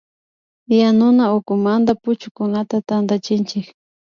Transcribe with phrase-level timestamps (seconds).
[0.79, 3.65] Yanuna ukumanta puchukunata tantachinchik